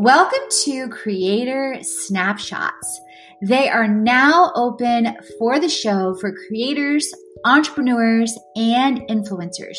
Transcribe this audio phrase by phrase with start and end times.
[0.00, 3.00] Welcome to Creator Snapshots.
[3.42, 7.12] They are now open for the show for creators,
[7.44, 9.76] entrepreneurs, and influencers.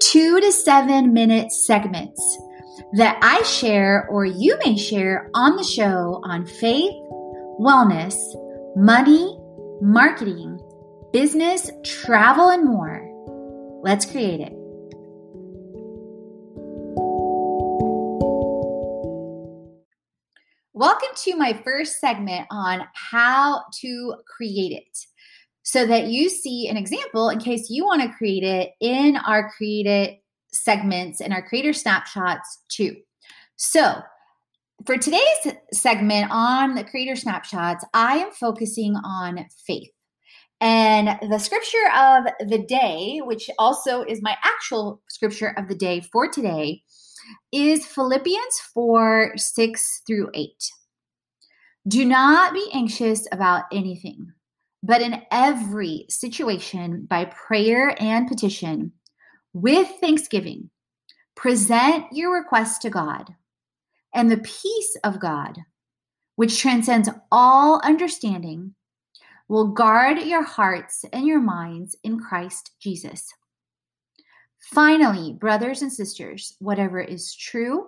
[0.00, 2.20] Two to seven minute segments
[2.94, 6.94] that I share or you may share on the show on faith,
[7.60, 8.16] wellness,
[8.74, 9.38] money,
[9.80, 10.58] marketing,
[11.12, 13.00] business, travel, and more.
[13.84, 14.55] Let's create it.
[20.78, 24.98] Welcome to my first segment on how to create it
[25.62, 29.50] so that you see an example in case you want to create it in our
[29.52, 30.18] create it
[30.52, 32.94] segments and our creator snapshots too.
[33.56, 34.02] So,
[34.84, 39.88] for today's segment on the creator snapshots, I am focusing on faith.
[40.60, 46.02] And the scripture of the day, which also is my actual scripture of the day
[46.12, 46.82] for today,
[47.52, 50.50] is Philippians 4 6 through 8.
[51.88, 54.32] Do not be anxious about anything,
[54.82, 58.92] but in every situation, by prayer and petition,
[59.52, 60.70] with thanksgiving,
[61.34, 63.34] present your requests to God,
[64.14, 65.58] and the peace of God,
[66.34, 68.74] which transcends all understanding,
[69.48, 73.32] will guard your hearts and your minds in Christ Jesus.
[74.72, 77.86] Finally, brothers and sisters, whatever is true,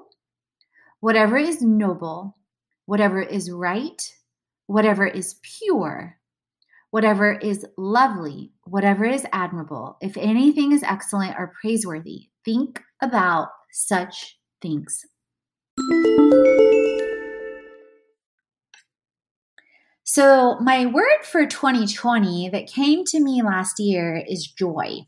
[1.01, 2.37] whatever is noble,
[2.87, 4.15] whatever is right,
[4.69, 6.17] whatever is pure,
[6.91, 14.39] whatever is lovely, whatever is admirable, if anything is excellent or praiseworthy, think about such
[14.63, 15.05] things.
[20.05, 25.01] So, my word for 2020 that came to me last year is joy.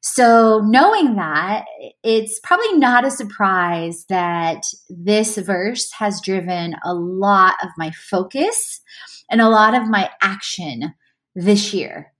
[0.00, 1.64] So, knowing that,
[2.04, 8.80] it's probably not a surprise that this verse has driven a lot of my focus
[9.28, 10.94] and a lot of my action
[11.34, 12.12] this year.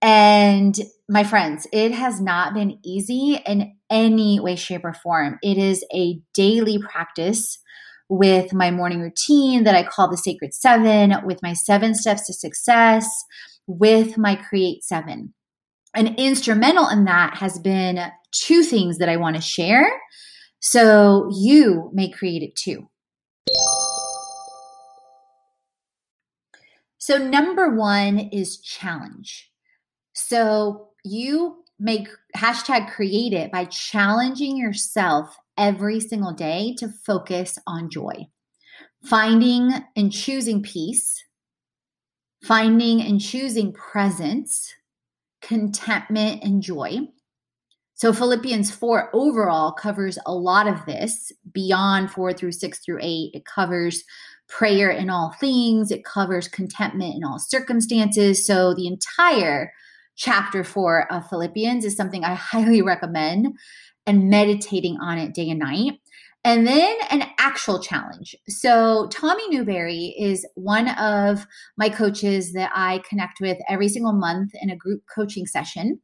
[0.00, 0.78] And
[1.08, 5.38] my friends, it has not been easy in any way, shape, or form.
[5.42, 7.58] It is a daily practice
[8.08, 12.32] with my morning routine that I call the Sacred Seven, with my seven steps to
[12.32, 13.06] success,
[13.66, 15.34] with my Create Seven.
[15.94, 19.90] And instrumental in that has been two things that I want to share.
[20.60, 22.88] So you may create it too.
[26.98, 29.50] So, number one is challenge.
[30.12, 37.88] So, you make hashtag create it by challenging yourself every single day to focus on
[37.88, 38.26] joy,
[39.04, 41.24] finding and choosing peace,
[42.44, 44.74] finding and choosing presence,
[45.48, 46.98] contentment, and joy.
[47.94, 53.30] So Philippians 4 overall covers a lot of this beyond 4 through 6 through 8.
[53.32, 54.04] It covers
[54.48, 58.46] prayer in all things, it covers contentment in all circumstances.
[58.46, 59.72] So the entire
[60.16, 63.48] chapter 4 of Philippians is something I highly recommend
[64.06, 65.94] and meditating on it day and night.
[66.44, 68.34] And then an actual challenge.
[68.48, 74.52] So, Tommy Newberry is one of my coaches that I connect with every single month
[74.62, 76.00] in a group coaching session.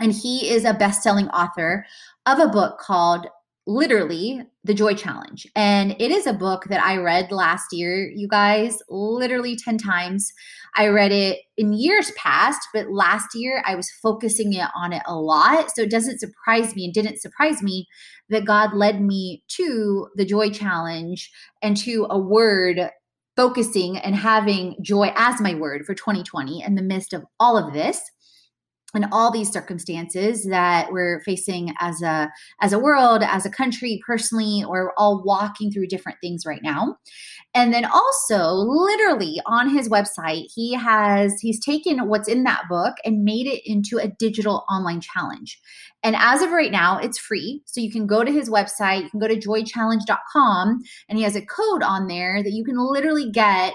[0.00, 1.86] And he is a best selling author
[2.26, 3.26] of a book called
[3.66, 5.46] literally the Joy Challenge.
[5.54, 10.32] And it is a book that I read last year, you guys, literally 10 times.
[10.74, 15.02] I read it in years past, but last year I was focusing it on it
[15.06, 15.70] a lot.
[15.74, 17.86] So it doesn't surprise me and didn't surprise me
[18.28, 21.30] that God led me to the Joy Challenge
[21.62, 22.90] and to a word
[23.36, 27.72] focusing and having joy as my word for 2020 in the midst of all of
[27.72, 28.00] this
[28.94, 34.00] and all these circumstances that we're facing as a as a world as a country
[34.06, 36.96] personally or all walking through different things right now.
[37.54, 42.94] And then also literally on his website he has he's taken what's in that book
[43.04, 45.60] and made it into a digital online challenge.
[46.02, 47.62] And as of right now it's free.
[47.66, 51.36] So you can go to his website you can go to joychallenge.com and he has
[51.36, 53.74] a code on there that you can literally get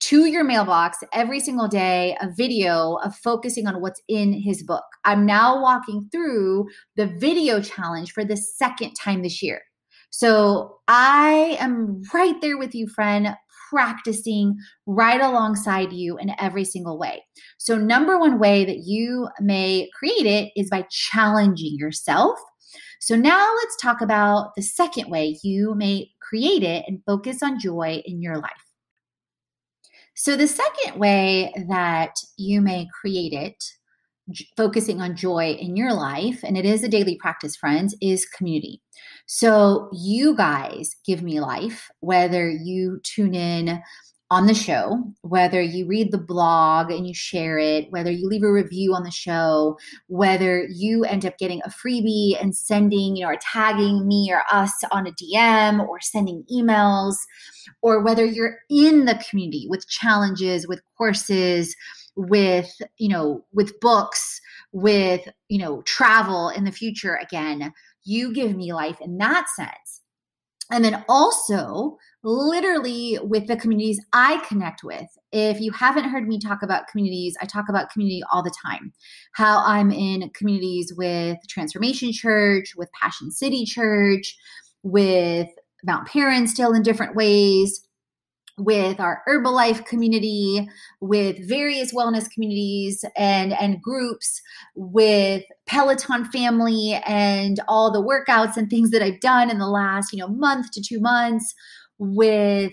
[0.00, 4.84] to your mailbox every single day a video of focusing on what's in his book.
[5.04, 9.62] I'm now walking through the video challenge for the second time this year.
[10.10, 13.34] So I am right there with you, friend,
[13.68, 14.56] practicing
[14.86, 17.24] right alongside you in every single way.
[17.58, 22.38] So, number one way that you may create it is by challenging yourself.
[23.00, 27.58] So, now let's talk about the second way you may create it and focus on
[27.58, 28.63] joy in your life.
[30.14, 33.62] So, the second way that you may create it
[34.56, 38.80] focusing on joy in your life, and it is a daily practice, friends, is community.
[39.26, 43.82] So you guys give me life, whether you tune in
[44.34, 48.42] on the show, whether you read the blog and you share it, whether you leave
[48.42, 49.78] a review on the show,
[50.08, 54.42] whether you end up getting a freebie and sending, you know, or tagging me or
[54.50, 57.14] us on a DM or sending emails,
[57.80, 61.76] or whether you're in the community with challenges, with courses,
[62.16, 64.40] with, you know, with books,
[64.72, 67.72] with, you know, travel in the future again,
[68.02, 70.00] you give me life in that sense.
[70.70, 75.06] And then also, literally with the communities I connect with.
[75.30, 78.92] If you haven't heard me talk about communities, I talk about community all the time.
[79.34, 84.36] How I'm in communities with Transformation Church, with Passion City Church,
[84.82, 85.48] with
[85.84, 87.83] Mount Paran still in different ways,
[88.56, 90.68] with our Herbalife community,
[91.00, 94.40] with various wellness communities and, and groups,
[94.76, 100.12] with Peloton family and all the workouts and things that I've done in the last,
[100.12, 101.54] you know, month to two months,
[101.98, 102.72] with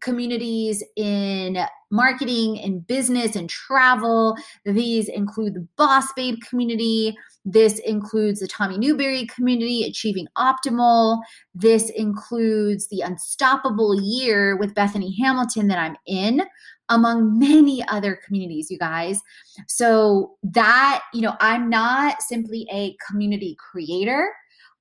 [0.00, 1.58] communities in
[1.90, 4.36] marketing and business and travel.
[4.64, 7.16] These include the Boss Babe community.
[7.44, 11.20] This includes the Tommy Newberry community, Achieving Optimal.
[11.54, 16.42] This includes the Unstoppable Year with Bethany Hamilton that I'm in,
[16.90, 19.20] among many other communities, you guys.
[19.66, 24.30] So, that, you know, I'm not simply a community creator.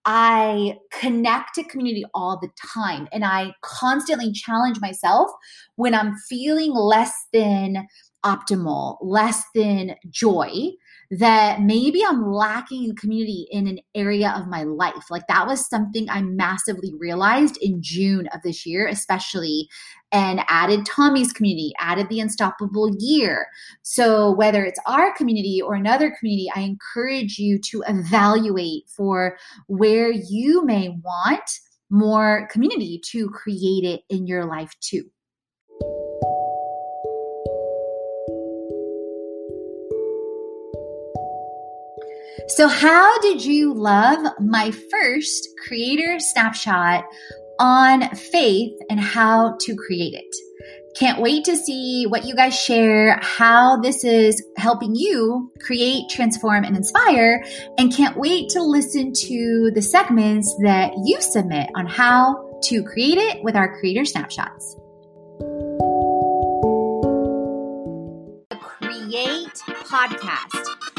[0.05, 5.29] I connect to community all the time and I constantly challenge myself
[5.75, 7.87] when I'm feeling less than
[8.25, 10.71] optimal, less than joy
[11.11, 15.09] that maybe I'm lacking in community in an area of my life.
[15.09, 19.67] Like that was something I massively realized in June of this year, especially,
[20.11, 23.47] and added Tommy's community, added the Unstoppable Year.
[23.81, 30.11] So, whether it's our community or another community, I encourage you to evaluate for where
[30.11, 31.49] you may want
[31.89, 35.09] more community to create it in your life too.
[42.49, 47.05] So, how did you love my first creator snapshot
[47.59, 50.35] on faith and how to create it?
[50.97, 56.63] Can't wait to see what you guys share, how this is helping you create, transform,
[56.63, 57.45] and inspire.
[57.77, 63.19] And can't wait to listen to the segments that you submit on how to create
[63.19, 64.75] it with our creator snapshots.
[68.49, 69.53] The Create
[69.85, 70.98] podcast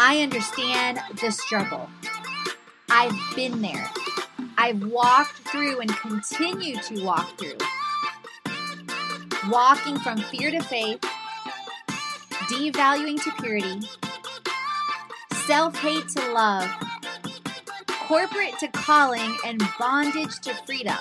[0.00, 1.90] I understand the struggle.
[2.88, 3.90] I've been there.
[4.56, 7.58] I've walked through and continue to walk through.
[9.50, 11.00] Walking from fear to faith,
[12.46, 13.88] devaluing to purity,
[15.46, 16.70] self hate to love,
[17.88, 20.98] corporate to calling, and bondage to freedom.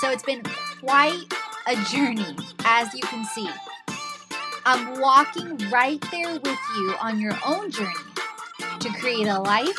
[0.00, 0.42] So it's been
[0.80, 1.32] quite
[1.68, 3.48] a journey, as you can see.
[4.64, 7.94] I'm walking right there with you on your own journey
[8.86, 9.76] to create a life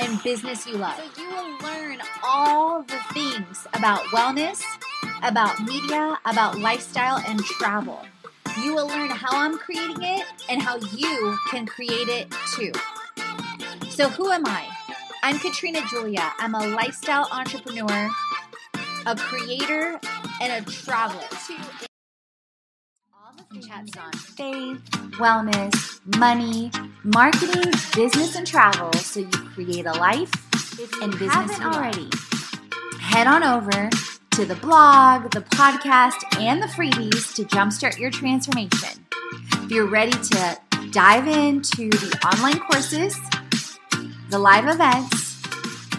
[0.00, 0.96] and business you love.
[0.96, 4.62] So you will learn all the things about wellness,
[5.22, 8.04] about media, about lifestyle, and travel.
[8.62, 12.70] You will learn how I'm creating it and how you can create it too.
[13.90, 14.68] So, who am I?
[15.24, 16.32] I'm Katrina Julia.
[16.38, 18.10] I'm a lifestyle entrepreneur,
[19.06, 19.98] a creator,
[20.40, 21.20] and a traveler
[23.12, 24.80] All the chats on faith,
[25.18, 26.70] wellness, money,
[27.04, 30.32] marketing, business, and travel so you create a life
[30.80, 32.08] if and business already.
[32.98, 33.90] Head on over
[34.32, 39.06] to the blog, the podcast, and the freebies to jumpstart your transformation.
[39.52, 40.58] If you're ready to
[40.90, 43.18] dive into the online courses,
[44.30, 45.42] the live events,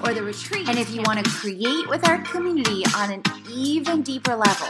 [0.04, 4.02] or the retreat, and if you want to create with our community on an even
[4.02, 4.68] deeper level,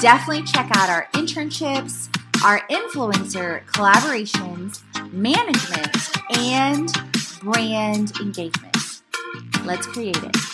[0.00, 2.08] definitely check out our internships,
[2.44, 4.82] our influencer collaborations,
[5.14, 5.96] management,
[6.38, 6.88] and
[7.42, 8.76] brand engagement.
[9.64, 10.53] Let's create it.